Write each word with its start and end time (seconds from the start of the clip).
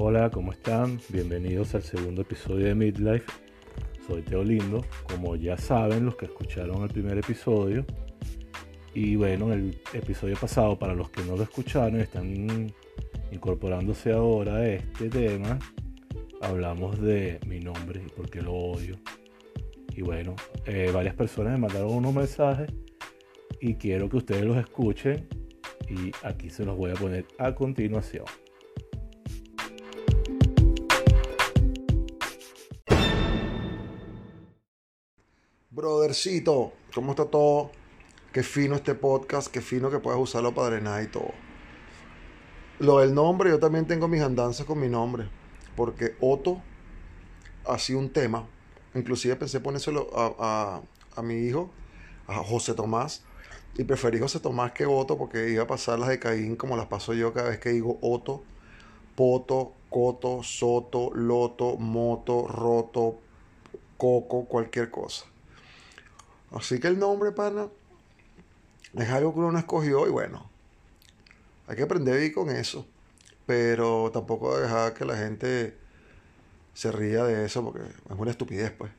Hola, 0.00 0.30
¿cómo 0.30 0.52
están? 0.52 1.00
Bienvenidos 1.08 1.74
al 1.74 1.82
segundo 1.82 2.22
episodio 2.22 2.66
de 2.66 2.74
Midlife. 2.76 3.26
Soy 4.06 4.22
Teo 4.22 4.44
Lindo, 4.44 4.84
como 5.12 5.34
ya 5.34 5.58
saben 5.58 6.04
los 6.04 6.14
que 6.14 6.26
escucharon 6.26 6.84
el 6.84 6.88
primer 6.88 7.18
episodio. 7.18 7.84
Y 8.94 9.16
bueno, 9.16 9.52
en 9.52 9.58
el 9.58 9.80
episodio 9.92 10.36
pasado, 10.36 10.78
para 10.78 10.94
los 10.94 11.10
que 11.10 11.24
no 11.24 11.36
lo 11.36 11.42
escucharon, 11.42 11.98
están 11.98 12.72
incorporándose 13.32 14.12
ahora 14.12 14.58
a 14.58 14.68
este 14.68 15.08
tema, 15.08 15.58
hablamos 16.42 17.00
de 17.00 17.40
mi 17.44 17.58
nombre 17.58 18.00
y 18.06 18.08
por 18.08 18.30
qué 18.30 18.40
lo 18.40 18.54
odio. 18.54 18.94
Y 19.96 20.02
bueno, 20.02 20.36
eh, 20.66 20.92
varias 20.94 21.16
personas 21.16 21.54
me 21.54 21.58
mandaron 21.58 21.92
unos 21.92 22.14
mensajes 22.14 22.70
y 23.60 23.74
quiero 23.74 24.08
que 24.08 24.18
ustedes 24.18 24.44
los 24.44 24.58
escuchen 24.58 25.26
y 25.88 26.12
aquí 26.22 26.50
se 26.50 26.64
los 26.64 26.76
voy 26.76 26.92
a 26.92 26.94
poner 26.94 27.26
a 27.36 27.52
continuación. 27.52 28.26
Brothercito, 35.78 36.72
¿cómo 36.92 37.12
está 37.12 37.26
todo? 37.26 37.70
Qué 38.32 38.42
fino 38.42 38.74
este 38.74 38.96
podcast, 38.96 39.46
qué 39.46 39.60
fino 39.60 39.92
que 39.92 40.00
puedas 40.00 40.18
usarlo 40.18 40.52
para 40.52 40.70
drenar 40.70 41.04
y 41.04 41.06
todo. 41.06 41.30
Lo 42.80 42.98
del 42.98 43.14
nombre, 43.14 43.50
yo 43.50 43.60
también 43.60 43.86
tengo 43.86 44.08
mis 44.08 44.20
andanzas 44.20 44.66
con 44.66 44.80
mi 44.80 44.88
nombre, 44.88 45.28
porque 45.76 46.16
Otto 46.20 46.60
ha 47.64 47.78
sido 47.78 48.00
un 48.00 48.12
tema. 48.12 48.44
Inclusive 48.92 49.36
pensé 49.36 49.60
ponérselo 49.60 50.10
a, 50.16 50.34
a, 50.40 50.82
a 51.14 51.22
mi 51.22 51.46
hijo, 51.46 51.70
a 52.26 52.42
José 52.42 52.74
Tomás, 52.74 53.22
y 53.76 53.84
preferí 53.84 54.18
José 54.18 54.40
Tomás 54.40 54.72
que 54.72 54.84
Otto 54.84 55.16
porque 55.16 55.48
iba 55.48 55.62
a 55.62 55.68
pasar 55.68 56.00
las 56.00 56.08
de 56.08 56.18
Caín 56.18 56.56
como 56.56 56.76
las 56.76 56.86
paso 56.86 57.14
yo 57.14 57.32
cada 57.32 57.50
vez 57.50 57.60
que 57.60 57.68
digo 57.68 58.00
Otto, 58.02 58.42
Poto, 59.14 59.74
Coto, 59.90 60.42
Soto, 60.42 61.12
Loto, 61.14 61.76
Moto, 61.76 62.48
Roto, 62.48 63.20
Coco, 63.96 64.46
cualquier 64.46 64.90
cosa. 64.90 65.26
Así 66.52 66.80
que 66.80 66.88
el 66.88 66.98
nombre, 66.98 67.32
pana, 67.32 67.68
es 68.94 69.08
algo 69.10 69.32
que 69.32 69.40
uno 69.40 69.52
no 69.52 69.58
escogió 69.58 70.06
y 70.06 70.10
bueno, 70.10 70.50
hay 71.66 71.76
que 71.76 71.82
aprender 71.82 72.14
vivir 72.14 72.34
con 72.34 72.50
eso. 72.50 72.86
Pero 73.46 74.10
tampoco 74.12 74.58
dejar 74.58 74.92
que 74.92 75.04
la 75.04 75.16
gente 75.16 75.74
se 76.74 76.92
ría 76.92 77.24
de 77.24 77.44
eso 77.44 77.64
porque 77.64 77.80
es 77.80 78.16
una 78.16 78.30
estupidez, 78.30 78.70
pues. 78.72 78.92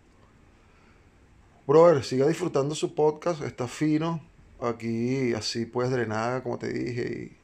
Brother, 1.68 2.04
siga 2.04 2.28
disfrutando 2.28 2.74
su 2.74 2.96
podcast, 2.96 3.44
está 3.44 3.68
fino. 3.68 4.22
Aquí 4.60 5.34
así 5.36 5.66
puedes 5.66 5.92
drenar, 5.92 6.42
como 6.42 6.58
te 6.58 6.68
dije, 6.74 7.38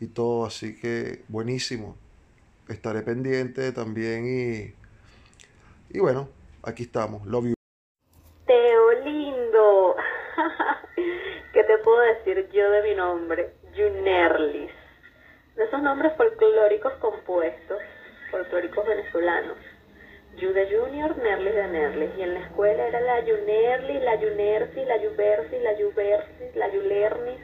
y, 0.00 0.04
y 0.04 0.08
todo. 0.08 0.46
Así 0.46 0.74
que 0.74 1.22
buenísimo. 1.28 1.96
Estaré 2.66 3.02
pendiente 3.02 3.72
también 3.72 4.26
y, 4.26 4.74
y 5.96 6.00
bueno, 6.00 6.28
aquí 6.62 6.84
estamos. 6.84 7.26
Love 7.26 7.48
you. 7.48 7.54
Teo 8.46 8.92
lindo. 9.04 9.96
¿Qué 11.52 11.62
te 11.64 11.78
puedo 11.84 12.00
yo 12.40 12.70
de 12.70 12.82
mi 12.82 12.94
nombre? 12.94 13.52
Junerlis. 13.76 14.72
De 15.54 15.64
esos 15.64 15.82
nombres 15.82 16.14
folclóricos 16.16 16.94
compuestos, 16.94 17.78
folclóricos 18.30 18.86
venezolanos. 18.86 19.58
Yu 20.36 20.52
de 20.54 20.66
Junior, 20.74 21.14
Nerlis 21.18 21.54
de 21.54 21.68
Nerlis. 21.68 22.10
Y 22.16 22.22
en 22.22 22.34
la 22.34 22.40
escuela 22.40 22.86
era 22.86 23.00
la 23.00 23.20
Junerlis, 23.20 24.02
la 24.02 24.16
Junersi, 24.16 24.84
la 24.84 24.98
Juversi, 24.98 25.58
la 25.58 25.74
Juversis, 25.76 26.56
la 26.56 26.70
Julernis. 26.70 27.40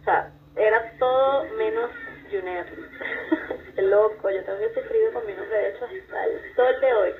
O 0.00 0.04
sea, 0.04 0.32
era 0.56 0.92
todo 0.98 1.44
menos 1.56 1.90
Junerlis. 2.30 2.90
Qué 3.76 3.82
loco, 3.82 4.30
yo 4.30 4.42
también 4.44 4.70
he 4.70 4.74
sufrido 4.74 5.12
con 5.12 5.26
mi 5.26 5.34
nombre, 5.34 5.56
de 5.56 5.68
hecho, 5.68 5.84
hasta 5.84 6.24
el 6.24 6.54
sol 6.56 6.80
de 6.80 6.92
hoy. 6.94 7.14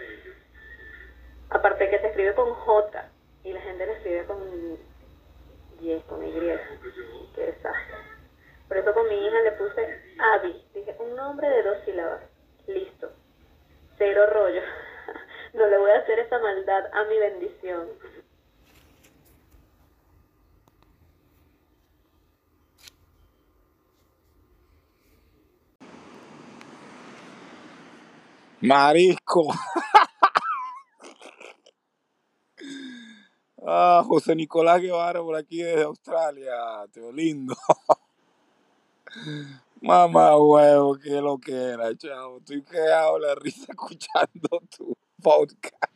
Aparte 1.51 1.89
que 1.89 2.01
se 2.01 2.07
escribe 2.09 2.35
con 2.35 2.53
J 2.53 3.09
y 3.45 3.53
la 3.53 3.61
gente 3.61 3.87
lo 3.87 3.93
escribe 3.93 4.25
con 4.25 4.39
Y, 5.81 5.99
con 6.09 6.27
Y. 6.27 6.33
Desastre. 7.37 7.97
Por 8.69 8.77
eso 8.77 8.95
con 8.95 9.09
mi 9.09 9.15
hija 9.15 9.41
le 9.43 9.53
puse 9.53 10.03
Abby. 10.35 10.65
Dije, 10.75 10.97
un 10.99 11.15
nombre 11.15 11.49
de 11.49 11.63
dos 11.63 11.79
sílabas. 11.85 12.23
Listo. 12.67 13.11
Cero 13.99 14.27
rollo. 14.33 14.63
No 15.55 15.67
le 15.67 15.79
voy 15.79 15.91
a 15.91 16.01
hacer 16.01 16.19
esa 16.19 16.39
maldad 16.39 16.85
a 16.93 17.05
mi 17.05 17.19
bendición. 17.19 17.89
Marisco. 28.61 29.49
ah, 33.67 34.03
José 34.07 34.35
Nicolás 34.35 34.81
Guevara 34.81 35.21
por 35.21 35.37
aquí 35.37 35.59
desde 35.59 35.83
Australia. 35.83 36.55
Teo 36.93 37.13
lindo. 37.13 37.55
Mamá 39.83 40.37
huevo, 40.37 40.97
qué 40.97 41.21
lo 41.21 41.39
que 41.39 41.53
era, 41.53 41.95
chavo. 41.97 42.39
Estoy 42.39 42.63
quedado 42.63 43.19
la 43.19 43.35
risa 43.35 43.67
escuchando 43.69 44.63
tu 44.75 44.97
podcast. 45.23 45.93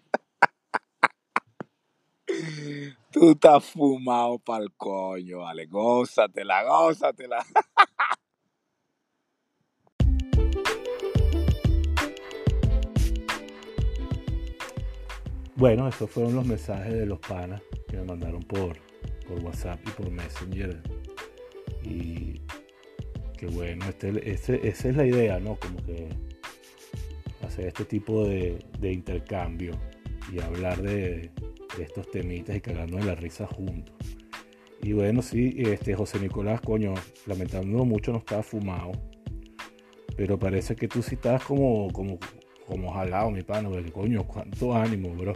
Tú 3.11 3.31
estás 3.31 3.65
fumado 3.65 4.39
pa'l 4.39 4.73
coño, 4.77 5.39
vale. 5.39 5.67
Gózatela, 5.67 6.63
gózatela. 6.65 7.45
Bueno, 15.61 15.87
esos 15.87 16.09
fueron 16.09 16.35
los 16.37 16.47
mensajes 16.47 16.91
de 16.91 17.05
los 17.05 17.19
panas 17.19 17.61
que 17.87 17.99
me 17.99 18.05
mandaron 18.05 18.43
por, 18.45 18.79
por 19.29 19.45
WhatsApp 19.45 19.79
y 19.87 19.91
por 19.91 20.11
Messenger. 20.11 20.81
Y 21.85 22.41
que 23.37 23.45
bueno, 23.45 23.85
este, 23.87 24.09
este- 24.31 24.67
esa 24.67 24.89
es 24.89 24.97
la 24.97 25.05
idea, 25.05 25.39
¿no? 25.39 25.57
Como 25.57 25.77
que 25.85 26.09
hacer 27.47 27.67
este 27.67 27.85
tipo 27.85 28.25
de, 28.27 28.59
de 28.79 28.91
intercambio 28.91 29.73
y 30.33 30.41
hablar 30.41 30.81
de, 30.81 31.31
de 31.77 31.83
estos 31.83 32.11
temitas 32.11 32.57
y 32.57 32.63
cagarnos 32.63 33.03
en 33.03 33.09
la 33.09 33.15
risa 33.15 33.47
juntos. 33.47 33.95
Y 34.83 34.95
bueno, 34.95 35.21
sí, 35.21 35.57
este 35.59 35.95
José 35.95 36.21
Nicolás, 36.21 36.63
coño, 36.63 36.95
lamentándolo 37.27 37.85
mucho 37.85 38.13
no 38.13 38.19
estaba 38.21 38.43
fumado. 38.43 38.93
Pero 40.17 40.39
parece 40.39 40.75
que 40.75 40.89
tú 40.89 41.03
sí 41.03 41.17
estás 41.17 41.45
como, 41.45 41.91
como, 41.93 42.19
como 42.71 42.93
jalado, 42.93 43.33
mi 43.33 43.43
pana, 43.43 43.69
porque 43.69 43.91
coño, 43.91 44.23
cuánto 44.25 44.73
ánimo, 44.73 45.13
bro. 45.15 45.33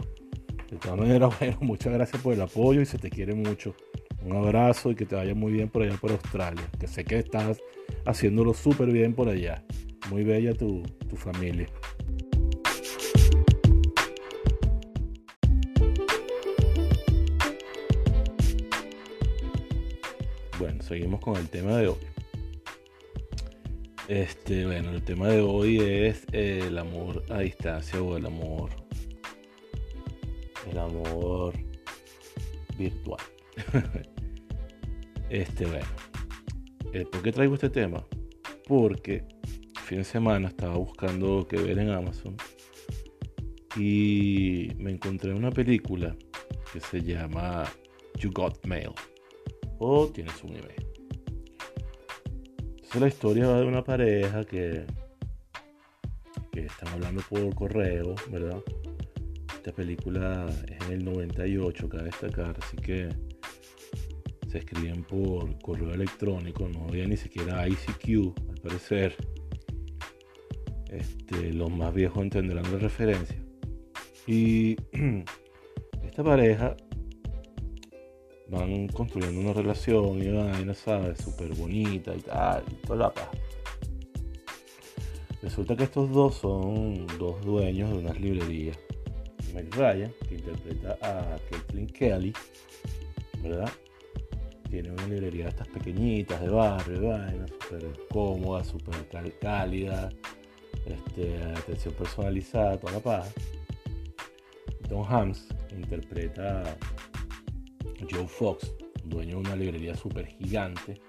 De 0.69 0.77
todas 0.77 0.97
maneras, 0.97 1.35
bueno, 1.39 1.57
muchas 1.61 1.93
gracias 1.93 2.21
por 2.21 2.33
el 2.33 2.41
apoyo 2.41 2.79
y 2.79 2.85
se 2.85 2.97
te 2.97 3.09
quiere 3.09 3.35
mucho. 3.35 3.75
Un 4.23 4.37
abrazo 4.37 4.89
y 4.91 4.95
que 4.95 5.05
te 5.05 5.15
vaya 5.15 5.35
muy 5.35 5.51
bien 5.51 5.67
por 5.67 5.83
allá 5.83 5.97
por 5.97 6.11
Australia. 6.11 6.63
Que 6.79 6.87
sé 6.87 7.03
que 7.03 7.19
estás 7.19 7.61
haciéndolo 8.05 8.53
súper 8.53 8.89
bien 8.89 9.13
por 9.13 9.27
allá. 9.27 9.63
Muy 10.09 10.23
bella 10.23 10.53
tu, 10.53 10.83
tu 11.09 11.17
familia. 11.17 11.67
Bueno, 20.57 20.81
seguimos 20.81 21.19
con 21.19 21.35
el 21.35 21.49
tema 21.49 21.75
de 21.77 21.89
hoy. 21.89 22.14
Este, 24.07 24.67
bueno, 24.67 24.91
el 24.91 25.03
tema 25.03 25.29
de 25.29 25.41
hoy 25.41 25.79
es 25.79 26.27
eh, 26.31 26.65
el 26.67 26.77
amor 26.77 27.23
a 27.29 27.39
distancia 27.39 27.99
o 27.99 28.15
el 28.15 28.27
amor. 28.27 28.69
El 30.69 30.77
amor 30.77 31.53
virtual. 32.77 33.21
este, 35.29 35.65
bueno. 35.65 35.87
eh, 36.93 37.05
¿Por 37.11 37.23
qué 37.23 37.31
traigo 37.31 37.55
este 37.55 37.69
tema? 37.71 38.05
Porque 38.67 39.25
fin 39.85 39.99
de 39.99 40.03
semana 40.03 40.49
estaba 40.49 40.77
buscando 40.77 41.47
qué 41.47 41.57
ver 41.57 41.79
en 41.79 41.89
Amazon 41.89 42.35
y 43.75 44.69
me 44.77 44.91
encontré 44.91 45.33
una 45.33 45.51
película 45.51 46.15
que 46.71 46.79
se 46.79 47.01
llama 47.01 47.63
You 48.19 48.31
Got 48.31 48.65
Mail 48.65 48.91
o 49.79 50.07
Tienes 50.07 50.43
un 50.43 50.51
email. 50.51 50.84
La 52.99 53.07
historia 53.07 53.47
va 53.47 53.59
de 53.59 53.65
una 53.65 53.83
pareja 53.83 54.45
que, 54.45 54.85
que 56.49 56.61
están 56.61 56.87
hablando 56.87 57.21
por 57.29 57.53
correo, 57.53 58.15
¿verdad? 58.31 58.63
Esta 59.53 59.73
película 59.73 60.47
es 60.65 60.87
en 60.87 60.93
el 60.93 61.03
98, 61.03 61.89
cabe 61.89 62.05
destacar, 62.05 62.55
así 62.61 62.77
que 62.77 63.09
se 64.47 64.59
escriben 64.59 65.03
por 65.03 65.59
correo 65.59 65.93
electrónico, 65.93 66.69
no 66.69 66.87
había 66.87 67.05
ni 67.05 67.17
siquiera 67.17 67.67
ICQ, 67.67 68.33
al 68.49 68.61
parecer. 68.61 69.15
Este, 70.89 71.51
los 71.51 71.69
más 71.69 71.93
viejos 71.93 72.23
entenderán 72.23 72.71
la 72.71 72.79
referencia. 72.79 73.37
Y 74.25 74.77
esta 76.01 76.23
pareja 76.23 76.77
van 78.47 78.87
construyendo 78.87 79.41
una 79.41 79.53
relación 79.53 80.21
y 80.21 80.31
vaina, 80.31 80.73
¿sabes? 80.73 81.19
Súper 81.19 81.53
bonita 81.55 82.15
y 82.15 82.21
tal, 82.21 82.63
y 82.71 82.75
toda 82.85 82.99
la 82.99 83.13
paz. 83.13 83.29
Resulta 85.41 85.75
que 85.75 85.83
estos 85.83 86.09
dos 86.11 86.35
son 86.35 87.05
dos 87.19 87.39
dueños 87.45 87.91
de 87.91 87.97
unas 87.97 88.19
librerías. 88.19 88.77
Meg 89.53 89.73
Ryan, 89.73 90.11
que 90.27 90.35
interpreta 90.35 90.97
a 91.01 91.37
Kathleen 91.49 91.87
Kelly, 91.87 92.33
¿verdad? 93.41 93.71
Tiene 94.69 94.91
una 94.91 95.07
librería 95.07 95.45
de 95.45 95.49
estas 95.51 95.67
pequeñitas 95.69 96.41
de 96.41 96.49
barrio, 96.49 97.09
vaina, 97.09 97.45
súper 97.47 97.91
cómoda, 98.09 98.63
súper 98.63 99.07
cálida, 99.39 100.09
este, 100.85 101.41
atención 101.43 101.93
personalizada, 101.93 102.77
toda 102.79 102.93
la 102.93 102.99
paz. 102.99 103.33
Tom 104.89 105.05
Hams 105.07 105.47
interpreta 105.71 106.77
Joe 108.09 108.27
Fox, 108.27 108.73
dueño 109.03 109.35
de 109.35 109.41
una 109.41 109.55
librería 109.55 109.95
súper 109.95 110.27
gigante 110.27 111.01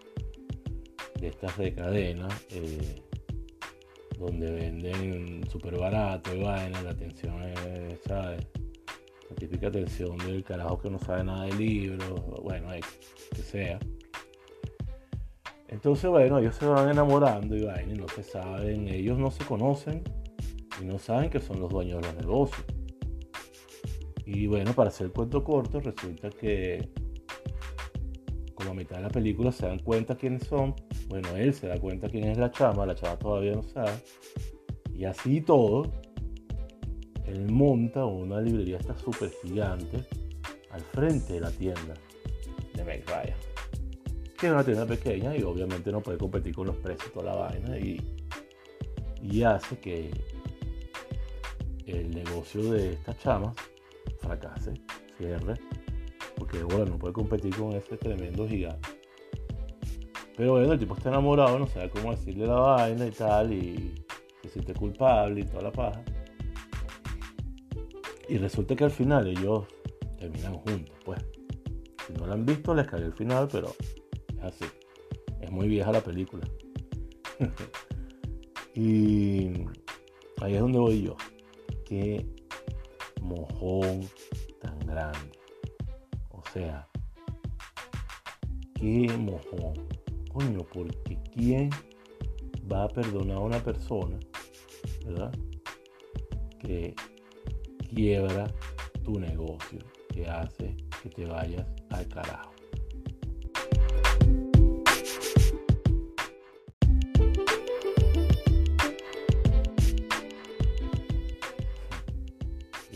de 1.20 1.28
estas 1.28 1.56
de 1.58 1.74
cadena, 1.74 2.28
eh, 2.50 3.02
donde 4.18 4.50
venden 4.50 5.48
súper 5.50 5.78
barato 5.78 6.34
y 6.34 6.42
vaina, 6.42 6.82
la 6.82 6.90
atención 6.90 7.42
es, 7.42 8.00
¿sabes? 8.06 8.46
La 9.28 9.36
típica 9.36 9.68
atención 9.68 10.16
del 10.18 10.44
carajo 10.44 10.78
que 10.78 10.90
no 10.90 10.98
sabe 10.98 11.24
nada 11.24 11.46
de 11.46 11.54
libros, 11.54 12.22
bueno, 12.42 12.68
que 13.34 13.42
sea. 13.42 13.78
Entonces, 15.68 16.08
bueno, 16.08 16.38
ellos 16.38 16.54
se 16.54 16.66
van 16.66 16.88
enamorando 16.88 17.56
y 17.56 17.64
vaina 17.64 17.94
no 17.94 18.08
se 18.08 18.22
saben, 18.22 18.88
ellos 18.88 19.18
no 19.18 19.30
se 19.30 19.44
conocen 19.44 20.02
y 20.80 20.84
no 20.84 20.98
saben 20.98 21.28
que 21.28 21.40
son 21.40 21.60
los 21.60 21.70
dueños 21.70 22.00
de 22.00 22.08
los 22.08 22.16
negocios. 22.16 22.75
Y 24.26 24.48
bueno, 24.48 24.72
para 24.74 24.88
hacer 24.88 25.06
el 25.06 25.12
cuento 25.12 25.42
corto, 25.44 25.78
resulta 25.78 26.30
que 26.30 26.90
como 28.56 28.70
a 28.70 28.74
mitad 28.74 28.96
de 28.96 29.02
la 29.02 29.08
película 29.08 29.52
se 29.52 29.66
dan 29.66 29.78
cuenta 29.78 30.16
quiénes 30.16 30.42
son. 30.44 30.74
Bueno, 31.08 31.28
él 31.36 31.54
se 31.54 31.68
da 31.68 31.78
cuenta 31.78 32.08
quién 32.08 32.24
es 32.24 32.36
la 32.36 32.50
chama, 32.50 32.84
la 32.84 32.96
chama 32.96 33.16
todavía 33.16 33.52
no 33.52 33.62
sabe. 33.62 33.92
Y 34.92 35.04
así 35.04 35.40
todo, 35.42 35.92
él 37.26 37.52
monta 37.52 38.04
una 38.04 38.40
librería 38.40 38.78
esta 38.78 38.98
súper 38.98 39.30
gigante 39.42 40.04
al 40.70 40.80
frente 40.80 41.34
de 41.34 41.40
la 41.40 41.50
tienda 41.52 41.94
de 42.74 42.84
Meg 42.84 43.04
Ryan. 43.06 43.38
Que 44.36 44.46
es 44.48 44.52
una 44.52 44.64
tienda 44.64 44.86
pequeña 44.86 45.36
y 45.36 45.42
obviamente 45.44 45.92
no 45.92 46.00
puede 46.00 46.18
competir 46.18 46.52
con 46.52 46.66
los 46.66 46.76
precios 46.76 47.10
y 47.10 47.12
toda 47.12 47.26
la 47.26 47.36
vaina. 47.36 47.78
Y, 47.78 48.02
y 49.22 49.42
hace 49.44 49.78
que 49.78 50.10
el 51.86 52.10
negocio 52.10 52.72
de 52.72 52.94
estas 52.94 53.18
chamas 53.18 53.54
fracase, 54.26 54.74
cierre, 55.16 55.54
porque 56.36 56.62
bueno, 56.62 56.86
no 56.86 56.98
puede 56.98 57.14
competir 57.14 57.54
con 57.56 57.72
ese 57.72 57.96
tremendo 57.96 58.46
gigante. 58.46 58.88
Pero 60.36 60.52
bueno, 60.52 60.72
el 60.72 60.78
tipo 60.78 60.94
está 60.94 61.08
enamorado, 61.08 61.58
no 61.58 61.66
sabe 61.66 61.88
cómo 61.88 62.10
decirle 62.10 62.46
la 62.46 62.54
vaina 62.54 63.06
y 63.06 63.10
tal, 63.10 63.52
y 63.52 63.94
se 64.42 64.50
siente 64.50 64.74
culpable 64.74 65.40
y 65.40 65.44
toda 65.44 65.62
la 65.62 65.72
paja. 65.72 66.02
Y 68.28 68.38
resulta 68.38 68.76
que 68.76 68.84
al 68.84 68.90
final 68.90 69.26
ellos 69.28 69.64
terminan 70.18 70.54
juntos, 70.54 70.94
pues. 71.04 71.24
Si 72.06 72.12
no 72.12 72.26
la 72.26 72.34
han 72.34 72.44
visto, 72.44 72.74
les 72.74 72.86
cae 72.86 73.02
el 73.02 73.12
final, 73.12 73.48
pero 73.50 73.74
es 74.36 74.42
así. 74.42 74.64
Es 75.40 75.50
muy 75.50 75.68
vieja 75.68 75.90
la 75.90 76.00
película. 76.00 76.46
y 78.74 79.64
ahí 80.40 80.54
es 80.54 80.60
donde 80.60 80.78
voy 80.78 81.02
yo. 81.02 81.16
Qué 81.84 82.26
mojón 83.26 84.08
tan 84.60 84.78
grande. 84.80 85.38
O 86.30 86.42
sea, 86.52 86.88
qué 88.74 89.08
mojón. 89.18 89.88
Coño, 90.32 90.60
porque 90.72 91.18
¿quién 91.34 91.70
va 92.70 92.84
a 92.84 92.88
perdonar 92.88 93.38
a 93.38 93.40
una 93.40 93.62
persona, 93.62 94.18
verdad? 95.04 95.32
Que 96.60 96.94
quiebra 97.94 98.46
tu 99.04 99.18
negocio, 99.18 99.78
que 100.12 100.26
hace 100.26 100.76
que 101.02 101.08
te 101.10 101.24
vayas 101.24 101.66
al 101.90 102.06
carajo. 102.08 102.55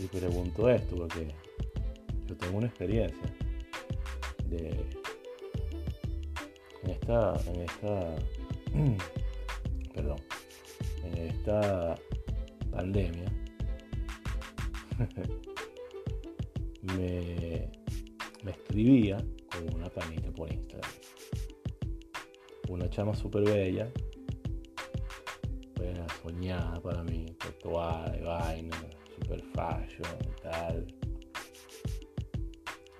Y 0.01 0.07
pregunto 0.07 0.67
esto 0.69 0.95
porque 0.95 1.27
yo 2.27 2.35
tengo 2.35 2.57
una 2.57 2.67
experiencia 2.67 3.33
de 4.47 4.69
en 6.83 6.89
esta 6.89 7.39
en 7.45 7.61
esta 7.61 8.15
perdón 9.93 10.17
en 11.03 11.17
esta 11.27 11.95
pandemia 12.71 13.31
me, 16.81 17.69
me 18.43 18.51
escribía 18.51 19.17
con 19.51 19.73
una 19.75 19.89
panita 19.89 20.31
por 20.31 20.51
Instagram. 20.51 20.91
Una 22.69 22.89
chama 22.89 23.15
súper 23.15 23.43
bella, 23.43 23.91
pues 25.75 25.97
soñada 26.21 26.79
para 26.81 27.03
mí, 27.03 27.25
tatuada 27.37 28.17
vaina, 28.23 28.77
super 29.21 29.41
fashion 29.53 30.17
tal, 30.41 30.87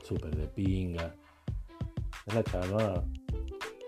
súper 0.03 0.35
de 0.35 0.47
pinga. 0.47 1.15
La 2.33 2.43
chama 2.43 3.03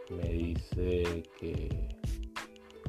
me 0.10 0.30
dice 0.30 1.24
que 1.40 1.90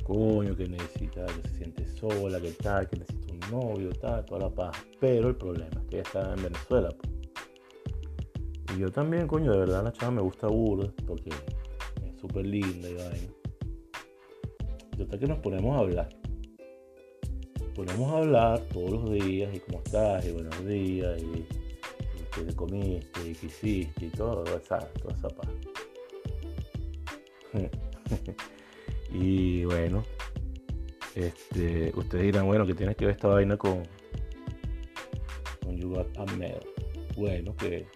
coño, 0.04 0.54
que 0.54 0.68
necesita, 0.68 1.26
que 1.26 1.48
se 1.48 1.56
siente 1.56 1.86
sola, 1.86 2.40
que 2.40 2.52
tal, 2.52 2.88
que 2.88 2.98
necesita 2.98 3.32
un 3.32 3.62
novio, 3.62 3.90
tal, 4.00 4.24
toda 4.24 4.48
la 4.48 4.50
paz. 4.50 4.76
Pero 5.00 5.28
el 5.28 5.36
problema 5.36 5.80
es 5.80 5.86
que 5.88 5.96
ella 5.96 6.02
está 6.02 6.34
en 6.34 6.42
Venezuela. 6.42 6.94
Y 8.74 8.80
yo 8.80 8.90
también, 8.90 9.26
coño, 9.26 9.52
de 9.52 9.58
verdad 9.58 9.84
la 9.84 9.92
chava 9.92 10.12
me 10.12 10.22
gusta 10.22 10.48
burda, 10.48 10.92
porque 11.06 11.30
es 11.30 12.20
súper 12.20 12.46
linda 12.46 12.88
y 12.88 12.94
vaina. 12.94 13.32
Y 14.92 14.96
total 14.96 15.18
que 15.18 15.26
nos 15.26 15.38
ponemos 15.38 15.76
a 15.76 15.80
hablar. 15.80 16.23
Ponemos 17.74 18.12
a 18.12 18.18
hablar 18.18 18.60
todos 18.72 18.90
los 18.92 19.10
días, 19.10 19.52
y 19.52 19.58
cómo 19.58 19.82
estás, 19.84 20.24
y 20.24 20.30
buenos 20.30 20.64
días, 20.64 21.20
y, 21.20 21.44
qué 22.32 22.54
comiste, 22.54 23.28
y 23.28 23.34
qué 23.34 23.46
hiciste, 23.46 24.06
y 24.06 24.10
todo, 24.10 24.44
¿sabes? 24.62 24.92
Toda 24.94 25.14
esa 25.14 25.28
paz. 25.28 25.48
Y 29.12 29.64
bueno, 29.64 30.04
este, 31.14 31.92
ustedes 31.94 32.24
dirán, 32.24 32.46
bueno, 32.46 32.66
que 32.66 32.74
tienes 32.74 32.96
que 32.96 33.06
ver 33.06 33.14
esta 33.14 33.28
vaina 33.28 33.56
con, 33.56 33.84
con 35.62 35.76
You 35.76 35.90
Got 35.90 36.18
a 36.18 36.24
Mail. 36.34 36.58
Bueno, 37.16 37.54
que 37.54 37.86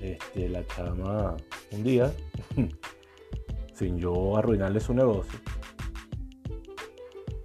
este, 0.00 0.48
la 0.48 0.66
chama 0.66 1.36
un 1.72 1.84
día, 1.84 2.10
sin 3.74 3.98
yo 3.98 4.34
arruinarle 4.34 4.80
su 4.80 4.94
negocio, 4.94 5.38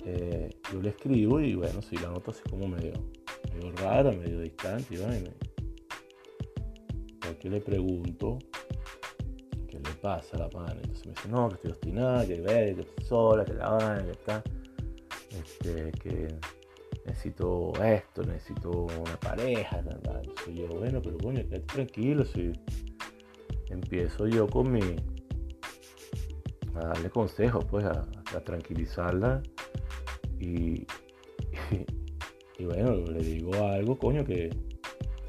eh, 0.10 0.50
yo 0.72 0.82
le 0.82 0.90
escribo 0.90 1.42
y 1.42 1.54
bueno, 1.56 1.82
si 1.82 1.98
la 1.98 2.10
noto 2.10 2.32
así 2.32 2.42
como 2.50 2.66
medio, 2.66 2.94
medio 3.54 3.72
rara, 3.74 4.10
medio 4.12 4.40
distante, 4.40 4.98
y. 4.98 5.34
Ya 7.22 7.38
que 7.38 7.50
le 7.50 7.60
pregunto 7.60 8.40
qué 9.68 9.80
le 9.80 9.92
pasa 10.02 10.38
a 10.38 10.40
la 10.40 10.50
pana. 10.50 10.72
Entonces 10.82 11.06
me 11.08 11.12
dice, 11.12 11.28
no, 11.28 11.50
que 11.50 11.56
estoy 11.56 11.72
obstinada, 11.72 12.26
que 12.26 12.42
que 12.42 12.82
estoy 12.82 13.06
sola, 13.06 13.44
que 13.44 13.54
la 13.54 13.70
vaina, 13.70 14.06
que 14.06 14.12
está. 14.12 14.44
Este, 15.32 15.92
que 15.92 16.28
necesito 17.06 17.74
esto, 17.84 18.24
necesito 18.24 18.84
una 18.84 19.20
pareja, 19.20 19.84
tal. 19.84 20.22
Entonces 20.24 20.56
yo, 20.56 20.68
bueno, 20.70 21.02
pero 21.02 21.18
coño, 21.18 21.42
quédate 21.50 21.66
tranquilo, 21.66 22.24
si 22.24 22.54
empiezo 23.70 24.26
yo 24.26 24.48
con 24.48 24.72
mi 24.72 24.96
a 26.76 26.80
darle 26.80 27.10
consejos, 27.10 27.66
pues, 27.66 27.86
a 27.86 28.40
tranquilizarla 28.46 29.42
y, 30.40 30.86
bueno, 32.64 32.96
le 33.12 33.20
digo 33.20 33.54
algo, 33.56 33.98
coño, 33.98 34.26
que 34.26 34.50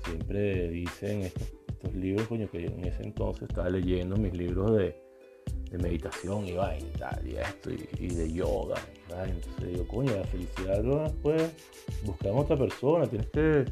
siempre 0.04 0.68
dicen 0.68 1.22
estos, 1.22 1.48
libros, 1.94 2.28
coño, 2.28 2.50
que 2.50 2.66
en 2.66 2.84
ese 2.84 3.02
entonces 3.02 3.48
estaba 3.48 3.70
leyendo 3.70 4.16
mis 4.16 4.34
libros 4.34 4.76
de, 4.76 4.94
meditación 5.82 6.46
y 6.46 6.52
vaina 6.52 6.86
y 6.86 6.98
tal, 6.98 7.28
y 7.28 7.36
esto, 7.36 7.70
y, 7.70 8.08
de 8.08 8.32
yoga, 8.32 8.76
entonces 9.26 9.68
digo, 9.68 9.86
coño, 9.86 10.14
la 10.14 10.24
felicidad 10.24 10.82
no 10.82 11.02
la 11.02 11.10
puedes 11.22 11.52
buscar 12.04 12.32
en 12.32 12.38
otra 12.38 12.56
persona, 12.56 13.06
tienes 13.06 13.28
que 13.28 13.64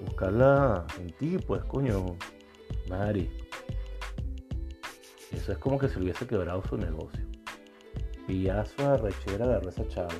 buscarla 0.00 0.86
en 1.00 1.10
ti, 1.12 1.38
pues, 1.46 1.62
coño, 1.64 2.16
Mari. 2.88 3.30
Eso 5.32 5.52
es 5.52 5.58
como 5.58 5.78
que 5.78 5.88
se 5.88 5.98
hubiese 5.98 6.26
quebrado 6.26 6.62
su 6.68 6.76
negocio. 6.76 7.24
Pillazo 8.26 8.92
de 8.92 8.98
rechera 8.98 9.44
agarró 9.44 9.68
esa 9.68 9.86
chava. 9.88 10.14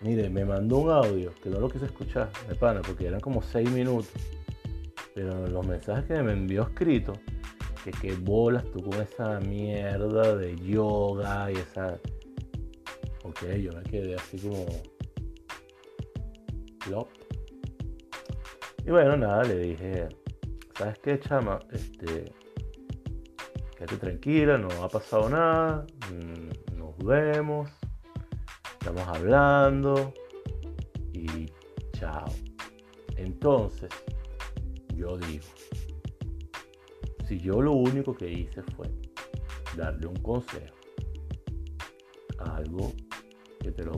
Mire, 0.00 0.28
me 0.28 0.44
mandó 0.44 0.78
un 0.78 0.90
audio 0.90 1.32
que 1.42 1.48
no 1.48 1.58
lo 1.58 1.68
quise 1.68 1.86
escuchar, 1.86 2.30
de 2.48 2.54
pana, 2.54 2.82
porque 2.82 3.06
eran 3.06 3.20
como 3.20 3.42
6 3.42 3.70
minutos. 3.70 4.10
Pero 5.14 5.46
los 5.46 5.66
mensajes 5.66 6.04
que 6.04 6.22
me 6.22 6.32
envió 6.32 6.62
escrito, 6.62 7.14
que 7.82 7.90
qué 7.90 8.14
bolas 8.14 8.64
tú 8.72 8.82
con 8.82 9.00
esa 9.00 9.40
mierda 9.40 10.36
de 10.36 10.56
yoga 10.56 11.50
y 11.50 11.54
esa 11.54 11.98
Ok, 13.26 13.44
yo 13.60 13.72
me 13.72 13.82
quedé 13.82 14.14
así 14.14 14.38
como... 14.38 14.66
Plop. 16.84 17.08
Y 18.84 18.90
bueno, 18.90 19.16
nada, 19.16 19.42
le 19.42 19.58
dije, 19.58 20.08
¿sabes 20.78 20.96
qué, 21.00 21.18
chama? 21.18 21.58
Este, 21.72 22.32
quédate 23.76 23.96
tranquila, 23.96 24.58
no 24.58 24.68
ha 24.80 24.88
pasado 24.88 25.28
nada, 25.28 25.84
mm, 26.12 26.78
nos 26.78 26.96
vemos, 26.98 27.68
estamos 28.86 29.16
hablando 29.16 30.14
y 31.12 31.46
chao. 31.98 32.32
Entonces, 33.16 33.90
yo 34.94 35.18
digo, 35.18 35.44
si 37.26 37.40
yo 37.40 37.60
lo 37.60 37.72
único 37.72 38.16
que 38.16 38.30
hice 38.30 38.62
fue 38.76 38.88
darle 39.76 40.06
un 40.06 40.14
consejo, 40.16 40.76
algo 42.38 42.92
que 43.58 43.72
te 43.72 43.82
lo 43.82 43.94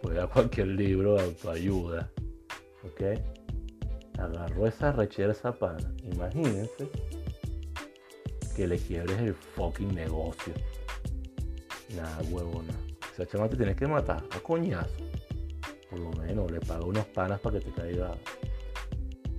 puede 0.00 0.18
dar 0.18 0.28
cualquier 0.32 0.68
libro 0.68 1.16
de 1.16 1.24
autoayuda, 1.24 2.12
¿ok? 2.84 3.20
Agarró 4.16 4.68
esa 4.68 4.92
rechera 4.92 5.32
esa 5.32 5.52
pana, 5.52 5.92
imagínense 6.04 6.88
que 8.54 8.68
le 8.68 8.78
quiebres 8.78 9.18
el 9.18 9.34
fucking 9.34 9.92
negocio. 9.92 10.54
Nada, 11.96 12.20
huevona. 12.30 12.79
Esa 13.20 13.32
chama 13.32 13.50
te 13.50 13.56
tienes 13.56 13.76
que 13.76 13.86
matar 13.86 14.24
a 14.34 14.40
coñazo. 14.40 14.96
Por 15.90 15.98
lo 15.98 16.10
menos 16.12 16.50
le 16.50 16.58
paga 16.58 16.86
unos 16.86 17.04
panas 17.08 17.38
para 17.40 17.58
que 17.58 17.66
te 17.66 17.72
caiga. 17.72 18.14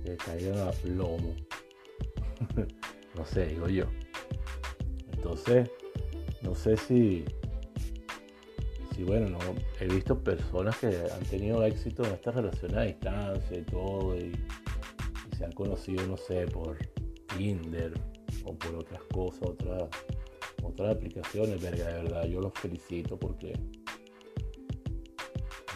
Te 0.04 0.16
caigan 0.18 0.68
a 0.68 0.70
plomo. 0.70 1.34
no 3.16 3.26
sé, 3.26 3.46
digo 3.48 3.68
yo. 3.68 3.86
Entonces, 5.14 5.68
no 6.42 6.54
sé 6.54 6.76
si. 6.76 7.24
Si 8.94 9.02
bueno, 9.02 9.30
no. 9.30 9.38
He 9.80 9.88
visto 9.88 10.16
personas 10.16 10.76
que 10.76 10.86
han 10.86 11.24
tenido 11.24 11.64
éxito 11.64 12.04
en 12.04 12.12
estas 12.12 12.36
relaciones 12.36 12.76
a 12.76 12.82
distancia 12.82 13.58
y 13.58 13.62
todo. 13.62 14.16
Y 14.16 14.30
se 15.36 15.44
han 15.44 15.52
conocido, 15.52 16.06
no 16.06 16.16
sé, 16.16 16.46
por 16.46 16.78
Tinder 17.36 17.94
o 18.44 18.54
por 18.54 18.76
otras 18.76 19.02
cosas, 19.12 19.42
otras, 19.42 19.88
otras 20.72 20.96
aplicaciones, 20.96 21.60
verga, 21.60 21.86
de 21.86 22.02
verdad, 22.02 22.24
yo 22.24 22.40
los 22.40 22.52
felicito 22.54 23.18
porque 23.18 23.52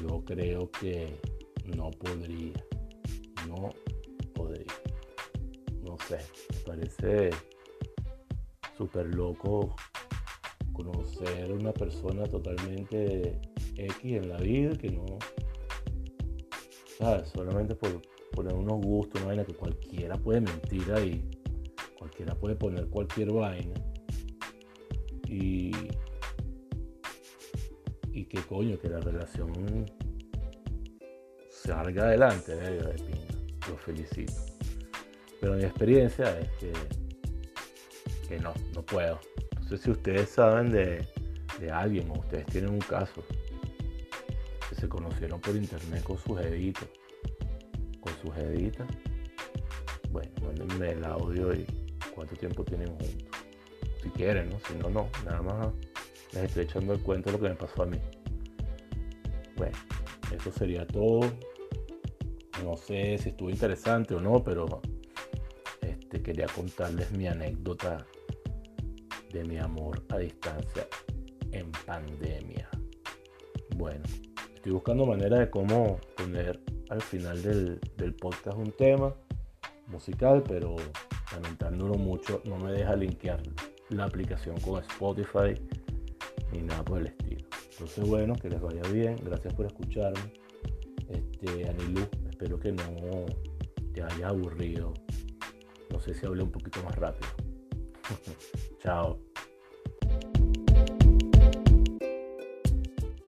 yo 0.00 0.24
creo 0.24 0.70
que 0.70 1.08
no 1.76 1.90
podría, 1.90 2.52
no 3.46 3.70
podría, 4.34 4.72
no 5.82 5.96
sé, 6.08 6.18
me 6.52 6.60
parece 6.60 7.30
súper 8.76 9.14
loco 9.14 9.74
conocer 10.72 11.52
una 11.52 11.72
persona 11.72 12.24
totalmente 12.24 13.40
X 13.76 14.02
en 14.02 14.28
la 14.28 14.36
vida 14.38 14.76
que 14.76 14.90
no, 14.90 15.04
¿sabes? 16.98 17.28
Solamente 17.30 17.74
por 17.74 18.02
poner 18.32 18.54
unos 18.54 18.80
gustos, 18.80 19.20
una 19.20 19.28
vaina 19.28 19.44
que 19.44 19.54
cualquiera 19.54 20.16
puede 20.16 20.40
mentir 20.40 20.92
ahí 20.92 21.30
cualquiera 21.98 22.34
puede 22.34 22.54
poner 22.54 22.88
cualquier 22.88 23.32
vaina 23.32 23.74
y 25.36 25.70
y 28.12 28.24
que 28.24 28.40
coño 28.42 28.78
que 28.78 28.88
la 28.88 29.00
relación 29.00 29.84
salga 31.50 32.04
adelante 32.04 32.56
de, 32.56 32.82
de 32.82 32.94
pinga. 32.94 33.68
lo 33.68 33.76
felicito 33.76 34.32
pero 35.40 35.54
mi 35.54 35.64
experiencia 35.64 36.38
es 36.38 36.48
que 36.58 36.72
que 38.28 38.38
no 38.40 38.54
no 38.74 38.82
puedo 38.82 39.20
sé 39.68 39.76
si 39.76 39.90
ustedes 39.90 40.30
saben 40.30 40.70
de, 40.70 41.06
de 41.60 41.70
alguien 41.70 42.10
o 42.10 42.14
ustedes 42.14 42.46
tienen 42.46 42.70
un 42.70 42.80
caso 42.80 43.22
que 44.68 44.74
se 44.74 44.88
conocieron 44.88 45.40
por 45.40 45.54
internet 45.54 46.02
con 46.02 46.16
sus 46.18 46.40
editos 46.40 46.88
con 48.00 48.12
sus 48.22 48.34
editas 48.38 48.86
bueno 50.10 50.30
mándenme 50.42 50.92
el 50.92 51.04
audio 51.04 51.54
y 51.54 51.66
cuánto 52.14 52.34
tiempo 52.36 52.64
tienen 52.64 52.88
juntos. 52.88 53.35
Si 54.06 54.12
quieren, 54.12 54.50
¿no? 54.50 54.60
Si 54.60 54.74
no, 54.76 54.88
no. 54.88 55.08
Nada 55.24 55.42
más 55.42 55.68
les 56.32 56.44
estoy 56.44 56.62
echando 56.62 56.92
el 56.92 57.00
cuento 57.00 57.28
de 57.28 57.38
lo 57.38 57.42
que 57.42 57.48
me 57.48 57.56
pasó 57.56 57.82
a 57.82 57.86
mí. 57.86 57.98
Bueno, 59.56 59.76
eso 60.32 60.52
sería 60.52 60.86
todo. 60.86 61.28
No 62.62 62.76
sé 62.76 63.18
si 63.18 63.30
estuvo 63.30 63.50
interesante 63.50 64.14
o 64.14 64.20
no, 64.20 64.44
pero 64.44 64.80
este, 65.80 66.22
quería 66.22 66.46
contarles 66.46 67.10
mi 67.10 67.26
anécdota 67.26 68.06
de 69.32 69.42
mi 69.42 69.58
amor 69.58 70.00
a 70.10 70.18
distancia 70.18 70.86
en 71.50 71.72
pandemia. 71.84 72.68
Bueno, 73.74 74.04
estoy 74.54 74.70
buscando 74.70 75.04
manera 75.04 75.40
de 75.40 75.50
cómo 75.50 75.98
poner 76.16 76.60
al 76.90 77.02
final 77.02 77.42
del, 77.42 77.80
del 77.96 78.14
podcast 78.14 78.56
un 78.56 78.70
tema 78.70 79.12
musical, 79.88 80.44
pero 80.46 80.76
lamentándolo 81.32 81.94
mucho, 81.94 82.40
no 82.44 82.56
me 82.56 82.70
deja 82.70 82.94
linkear 82.94 83.42
la 83.90 84.04
aplicación 84.04 84.58
con 84.60 84.82
Spotify 84.82 85.54
ni 86.52 86.62
nada 86.62 86.84
por 86.84 87.00
el 87.00 87.08
estilo. 87.08 87.46
Entonces, 87.72 88.08
bueno, 88.08 88.34
que 88.34 88.48
les 88.48 88.60
vaya 88.60 88.82
bien. 88.92 89.16
Gracias 89.22 89.52
por 89.54 89.66
escucharme. 89.66 90.32
Este, 91.08 91.68
Anilu, 91.68 92.06
espero 92.28 92.58
que 92.58 92.72
no 92.72 93.26
te 93.92 94.02
haya 94.02 94.28
aburrido. 94.28 94.94
No 95.90 96.00
sé 96.00 96.14
si 96.14 96.26
hablé 96.26 96.42
un 96.42 96.50
poquito 96.50 96.82
más 96.82 96.96
rápido. 96.96 97.28
Chao. 98.82 99.25